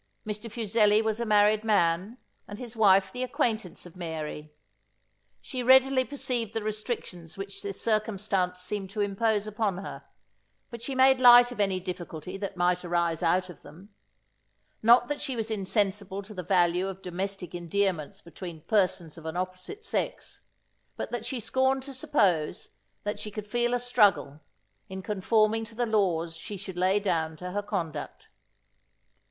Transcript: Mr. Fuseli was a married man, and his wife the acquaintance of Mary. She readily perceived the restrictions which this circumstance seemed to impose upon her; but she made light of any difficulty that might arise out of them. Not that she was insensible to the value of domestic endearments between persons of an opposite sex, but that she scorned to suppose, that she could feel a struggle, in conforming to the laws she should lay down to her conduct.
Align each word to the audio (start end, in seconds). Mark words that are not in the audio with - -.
Mr. 0.25 0.49
Fuseli 0.51 0.99
was 0.99 1.19
a 1.19 1.27
married 1.27 1.63
man, 1.63 2.17
and 2.47 2.57
his 2.57 2.75
wife 2.75 3.11
the 3.11 3.21
acquaintance 3.21 3.85
of 3.85 3.95
Mary. 3.95 4.51
She 5.41 5.61
readily 5.61 6.03
perceived 6.03 6.55
the 6.55 6.63
restrictions 6.63 7.37
which 7.37 7.61
this 7.61 7.79
circumstance 7.79 8.59
seemed 8.61 8.89
to 8.89 9.01
impose 9.01 9.45
upon 9.45 9.77
her; 9.77 10.03
but 10.71 10.81
she 10.81 10.95
made 10.95 11.19
light 11.19 11.51
of 11.51 11.59
any 11.59 11.79
difficulty 11.79 12.35
that 12.35 12.57
might 12.57 12.83
arise 12.83 13.21
out 13.21 13.47
of 13.47 13.61
them. 13.61 13.89
Not 14.81 15.07
that 15.07 15.21
she 15.21 15.35
was 15.35 15.51
insensible 15.51 16.23
to 16.23 16.33
the 16.33 16.41
value 16.41 16.87
of 16.87 17.03
domestic 17.03 17.53
endearments 17.53 18.21
between 18.23 18.61
persons 18.61 19.19
of 19.19 19.27
an 19.27 19.37
opposite 19.37 19.85
sex, 19.85 20.39
but 20.97 21.11
that 21.11 21.27
she 21.27 21.39
scorned 21.39 21.83
to 21.83 21.93
suppose, 21.93 22.71
that 23.03 23.19
she 23.19 23.29
could 23.29 23.45
feel 23.45 23.75
a 23.75 23.79
struggle, 23.79 24.39
in 24.89 25.03
conforming 25.03 25.63
to 25.65 25.75
the 25.75 25.85
laws 25.85 26.35
she 26.35 26.57
should 26.57 26.75
lay 26.75 26.99
down 26.99 27.35
to 27.37 27.51
her 27.51 27.61
conduct. 27.61 28.29